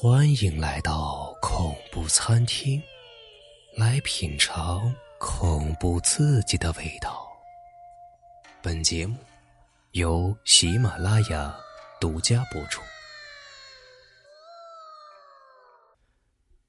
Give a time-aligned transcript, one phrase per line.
[0.00, 2.80] 欢迎来到恐怖餐厅，
[3.74, 7.26] 来品尝恐怖刺激的味道。
[8.62, 9.16] 本节目
[9.90, 11.52] 由喜马拉雅
[12.00, 12.80] 独家播出。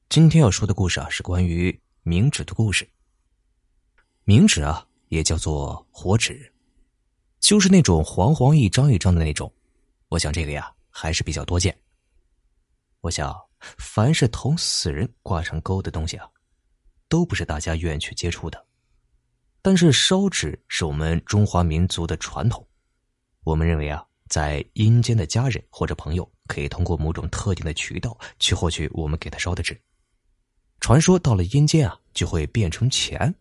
[0.10, 2.90] 今天要说的故事啊，是关于冥纸的故事。
[4.26, 6.52] 冥纸啊，也叫做火纸，
[7.40, 9.54] 就是那种黄黄一张一张的那种。
[10.08, 11.80] 我想这个呀，还是比较多见。
[13.02, 13.36] 我想，
[13.78, 16.28] 凡是同死人挂上钩的东西啊，
[17.08, 18.66] 都不是大家愿意去接触的。
[19.62, 22.66] 但是烧纸是我们中华民族的传统，
[23.44, 29.80] 我们认为啊，在阴间的家人或者朋友可以通过某种特定的渠道去获取我们给他烧的纸。
[30.80, 33.34] 传说到了阴间啊，就会变成钱，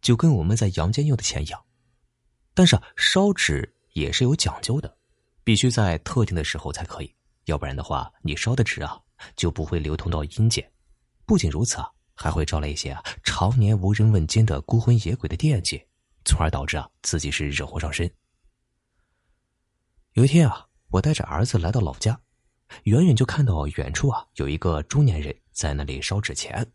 [0.00, 1.60] 就跟我们在阳间用的钱一样。
[2.52, 4.96] 但是啊，烧纸也是有讲究的，
[5.42, 7.12] 必须在特定的时候才可以，
[7.44, 9.00] 要不然的话，你烧的纸啊。
[9.36, 10.72] 就不会流通到阴间。
[11.24, 15.82] 不仅如此啊，还会招来一些啊常年无人问津的孤魂野鬼的惦记，
[16.24, 18.12] 从而导致啊自己是惹祸上身。
[20.12, 22.20] 有一天啊，我带着儿子来到老家，
[22.82, 26.72] 远远就看到远处啊有一个中年人在那里烧纸钱。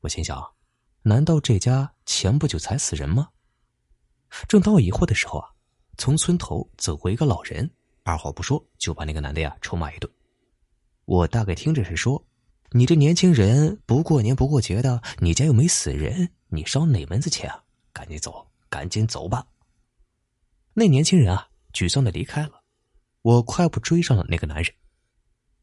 [0.00, 0.44] 我心想，
[1.02, 3.28] 难道这家前不久才死人吗？
[4.48, 5.48] 正当我疑惑的时候啊，
[5.96, 7.70] 从村头走过一个老人，
[8.08, 10.10] 二话不说就把那个男的呀臭骂一顿。
[11.04, 12.26] 我大概听着是说
[12.72, 17.62] ：“你这年轻人不过年不过节的，你家又没死人，你烧哪门子钱啊？
[17.92, 19.46] 赶紧走，赶紧走吧。”
[20.74, 22.62] 那年轻人啊，沮丧的离开了。
[23.22, 24.72] 我快步追上了那个男人，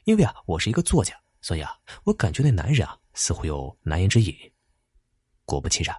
[0.04, 1.72] 因为啊，我是一个作家，所以啊，
[2.04, 4.36] 我感觉那男人啊，似乎有难言之隐。
[5.46, 5.96] 果不其然，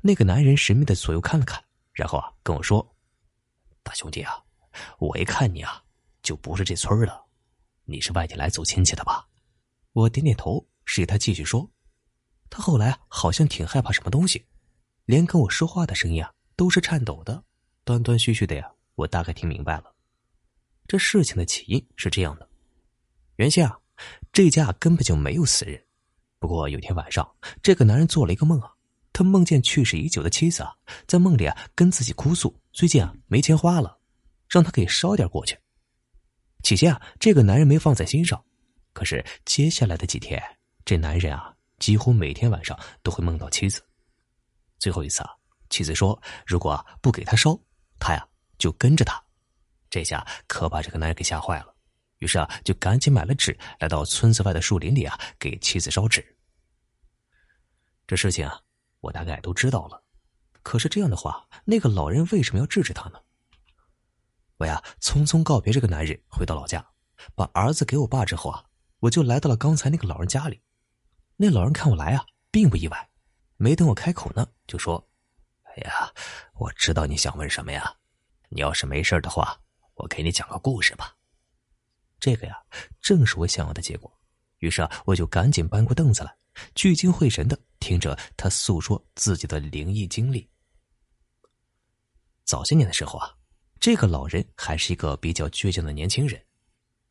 [0.00, 1.62] 那个男人神秘的左右看了看，
[1.92, 2.94] 然后啊，跟我说
[3.82, 4.42] ：“大兄弟啊，
[4.98, 5.82] 我一看你啊，
[6.22, 7.24] 就不是这村的。”
[7.84, 9.26] 你是外地来走亲戚的吧？
[9.92, 11.68] 我点点头，示意他继续说。
[12.48, 14.46] 他后来好像挺害怕什么东西，
[15.04, 17.42] 连跟我说话的声音啊都是颤抖的，
[17.84, 18.70] 断断续续的呀。
[18.94, 19.92] 我大概听明白了，
[20.86, 22.48] 这事情的起因是这样的：
[23.36, 23.80] 原先啊，
[24.32, 25.82] 这家根本就没有死人。
[26.38, 27.28] 不过有天晚上，
[27.62, 28.72] 这个男人做了一个梦啊，
[29.12, 33.98] 他梦见去世已久的妻子啊，在梦里啊跟自己哭诉，最近啊没钱花了，
[34.52, 35.58] 让他给烧点过去。
[36.62, 38.44] 起先啊，这个男人没放在心上，
[38.92, 40.40] 可是接下来的几天，
[40.84, 43.82] 这男人啊，几乎每天晚上都会梦到妻子。
[44.78, 45.30] 最后一次啊，
[45.70, 47.58] 妻子说，如果不给他烧，
[47.98, 49.18] 他呀就跟着他。
[49.88, 51.74] 这下可把这个男人给吓坏了，
[52.18, 56.22] 于是啊，就赶紧买了纸，来到村子外的树林里啊，给妻子烧纸。
[58.06, 58.60] 这事情啊，
[59.00, 60.04] 我大概都知道了，
[60.62, 63.18] 可是这样的话，那个老人为什么要制止他呢？
[64.62, 66.86] 我呀，匆匆告别这个男人，回到老家，
[67.34, 68.64] 把儿子给我爸之后啊，
[69.00, 70.62] 我就来到了刚才那个老人家里。
[71.36, 73.10] 那老人看我来啊，并不意外，
[73.56, 75.04] 没等我开口呢，就说
[75.66, 76.14] ：“哎呀，
[76.54, 77.92] 我知道你想问什么呀？
[78.50, 79.60] 你要是没事的话，
[79.94, 81.16] 我给你讲个故事吧。”
[82.20, 82.62] 这个呀，
[83.00, 84.16] 正是我想要的结果。
[84.58, 86.32] 于是啊，我就赶紧搬过凳子来，
[86.76, 90.48] 聚精会神的听着他诉说自己的灵异经历。
[92.44, 93.34] 早些年的时候啊。
[93.82, 96.40] 这个老人还是一个比较倔强的年轻人，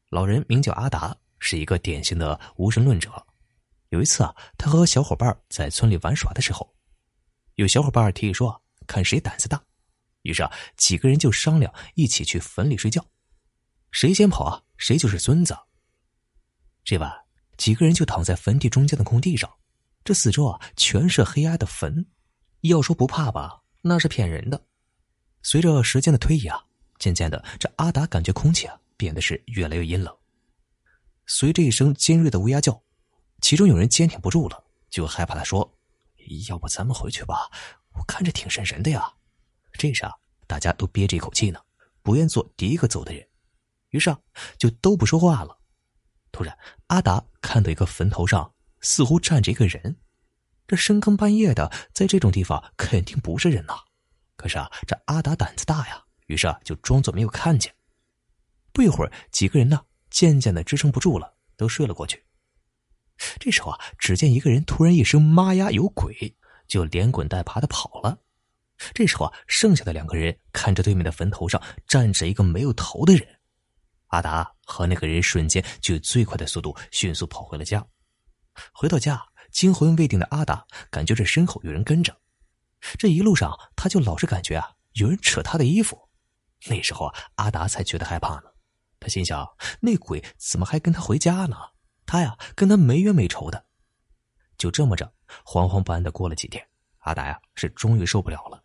[0.07, 3.11] 老人名叫阿达，是一个典型的无神论者。
[3.89, 6.73] 有一次啊，他和小伙伴在村里玩耍的时候，
[7.55, 9.61] 有小伙伴提议说：“看谁胆子大。”
[10.23, 13.05] 于是啊，几个人就商量一起去坟里睡觉，
[13.91, 15.53] 谁先跑啊，谁就是孙子。
[16.85, 17.13] 这晚，
[17.57, 19.53] 几个人就躺在坟地中间的空地上，
[20.05, 22.05] 这四周啊全是黑暗的坟，
[22.61, 24.67] 要说不怕吧，那是骗人的。
[25.44, 26.63] 随着时间的推移啊，
[27.00, 30.16] 渐渐的，这阿达感觉空气啊变得是越来越阴冷。
[31.25, 32.81] 随着一声尖锐的乌鸦叫，
[33.41, 35.78] 其中有人坚挺不住了，就害怕的说
[36.47, 37.50] ：“要不咱们回去吧？
[37.94, 39.13] 我看着挺瘆人的呀。”
[39.74, 40.13] 这时啊，
[40.46, 41.59] 大家都憋着一口气呢，
[42.03, 43.25] 不愿做第一个走的人，
[43.90, 44.19] 于是啊，
[44.58, 45.58] 就都不说话了。
[46.31, 49.97] 突然，阿达看到一个坟头上似乎站着一个人，
[50.67, 53.73] 这深更半夜的，在这种地方肯定不是人呐。
[54.41, 57.72] 可是啊，这阿达胆子大呀，于是啊就装作没有看见。
[58.73, 59.79] 不一会儿，几个人呢
[60.09, 62.26] 渐渐的支撑不住了，都睡了过去。
[63.40, 66.35] 这时候啊，只见一个人突然一声“妈呀，有鬼”，
[66.67, 68.17] 就连滚带爬的跑了。
[68.96, 73.28] 这时候啊，剩下的两个人看着对面的坟头上站着一个没有头的人，
[74.08, 77.85] 阿达和那个人瞬间就以最快的速度迅速跑回了家。
[78.73, 82.20] 回到家，惊魂未定的阿达感觉这身后有人跟着。
[82.97, 86.09] 这一路上，他就老是感觉啊，有人扯他的衣服。
[86.67, 88.43] 那时候啊，阿达才觉得害怕呢。
[88.99, 89.47] 他心想：
[89.79, 91.57] 那鬼怎么还跟他回家呢？
[92.05, 93.66] 他呀跟他没冤没仇的。
[94.57, 95.11] 就这么着，
[95.43, 96.63] 惶惶不安的过了几天，
[96.99, 98.63] 阿达呀是终于受不了了，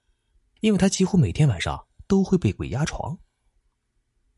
[0.60, 3.18] 因为他几乎每天晚上都会被鬼压床。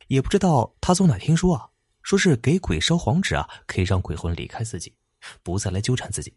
[0.07, 1.71] 也不知道他从哪听说啊，
[2.03, 4.95] 说是给鬼烧黄纸啊，可以让鬼魂离开自己，
[5.43, 6.37] 不再来纠缠自己。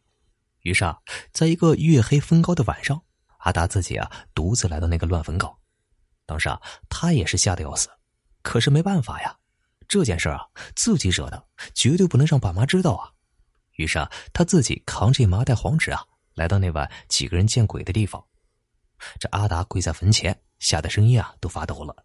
[0.62, 1.00] 于是啊，
[1.32, 3.04] 在一个月黑风高的晚上，
[3.42, 5.56] 阿达自己啊独自来到那个乱坟岗。
[6.26, 7.90] 当时啊，他也是吓得要死，
[8.42, 9.36] 可是没办法呀，
[9.88, 11.44] 这件事啊自己惹的，
[11.74, 13.12] 绝对不能让爸妈知道啊。
[13.76, 16.04] 于是啊，他自己扛着一麻袋黄纸啊，
[16.36, 18.24] 来到那晚几个人见鬼的地方。
[19.20, 21.96] 这阿达跪在坟前，吓得声音啊都发抖了。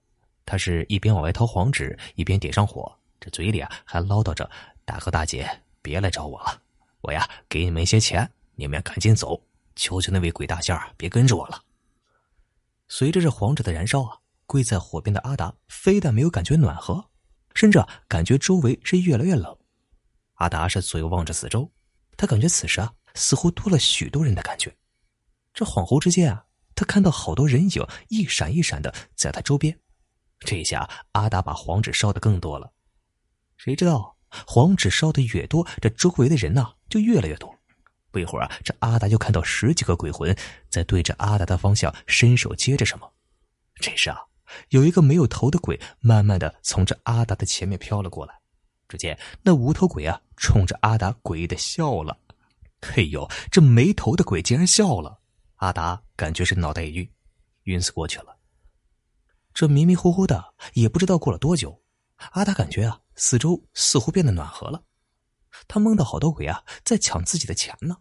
[0.46, 2.90] 他是一边往外掏黄纸，一边点上火，
[3.20, 4.48] 这嘴里啊还唠叨着
[4.86, 5.48] ：“大哥大姐，
[5.82, 6.60] 别来找我了，
[7.02, 9.40] 我呀给你们一些钱，你们赶紧走，
[9.76, 11.62] 求求那位鬼大仙别跟着我了。”
[12.88, 17.08] 随着这黄纸的燃烧啊，跪在火边的阿达非但没有感觉暖和，
[17.54, 19.56] 甚至啊感觉周围是越来越冷。
[20.34, 21.70] 阿达是左右望着四周，
[22.16, 24.76] 他感觉此时啊，似乎多了许多人的感觉。
[25.52, 26.44] 这恍惚之间啊，
[26.74, 29.80] 他看到好多人影一闪一闪的在他周边。
[30.40, 32.70] 这下阿达把黄纸烧的更多了。
[33.56, 37.55] 谁知道黄纸烧的越多，这周围的人呢就越来越多。
[38.16, 40.34] 不一会儿啊，这阿达就看到十几个鬼魂
[40.70, 43.12] 在对着阿达的方向伸手接着什么。
[43.74, 44.18] 这时啊，
[44.70, 48.34] 有一个没有头的鬼慢慢的从这阿达的前面飘了过来。
[48.88, 52.18] 只见那无头鬼啊，冲着阿达诡异的笑了。
[52.80, 55.20] 嘿呦，这没头的鬼竟然笑了！
[55.56, 57.10] 阿达感觉是脑袋一晕，
[57.64, 58.34] 晕死过去了。
[59.52, 61.82] 这迷迷糊糊的，也不知道过了多久，
[62.30, 64.84] 阿达感觉啊，四周似乎变得暖和了。
[65.68, 67.96] 他梦到好多鬼啊，在抢自己的钱呢，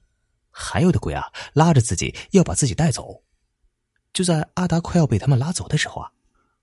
[0.57, 3.21] 还有的鬼啊，拉着自己要把自己带走。
[4.13, 6.09] 就在阿达快要被他们拉走的时候啊，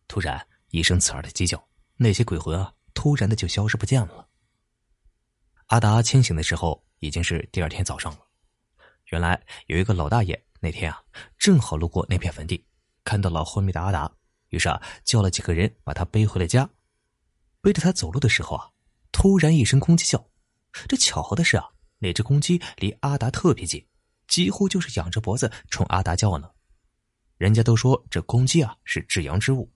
[0.08, 1.62] 突然一声刺耳的鸡叫，
[1.96, 2.72] 那些鬼魂啊。
[2.94, 4.28] 突然的就消失不见了。
[5.66, 8.18] 阿达清醒的时候已经是第二天早上了。
[9.06, 11.02] 原来有一个老大爷那天啊，
[11.38, 12.64] 正好路过那片坟地，
[13.02, 14.10] 看到了昏迷的阿达，
[14.50, 16.68] 于是啊叫了几个人把他背回了家。
[17.60, 18.70] 背着他走路的时候啊，
[19.10, 20.28] 突然一声公鸡叫。
[20.86, 21.68] 这巧合的是啊，
[22.02, 23.86] 那只公鸡离阿达特别近，
[24.26, 26.50] 几乎就是仰着脖子冲阿达叫呢。
[27.38, 29.70] 人家都说这公鸡啊是至阳之物，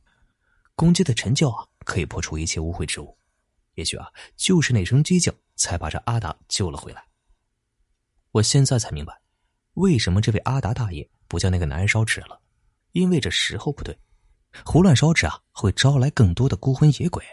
[0.74, 1.66] 公鸡的晨叫啊。
[1.86, 3.16] 可以破除一切污秽之物，
[3.74, 7.06] 也许啊，就是那声鸡叫才把这阿达救了回来。
[8.32, 9.20] 我现在才明白，
[9.74, 12.40] 为什么这位阿达大爷不叫那个男人烧纸了，
[12.90, 13.96] 因为这时候不对，
[14.64, 17.24] 胡乱烧纸啊，会招来更多的孤魂野鬼。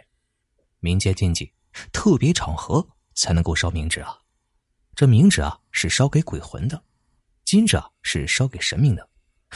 [0.81, 1.51] 民间禁忌，
[1.91, 4.19] 特别场合才能够烧冥纸啊。
[4.95, 6.83] 这冥纸啊是烧给鬼魂的，
[7.43, 9.09] 金纸啊是烧给神明的。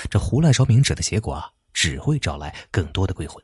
[0.10, 3.44] 这胡乱烧冥纸的结果啊，只会招来更多的鬼魂。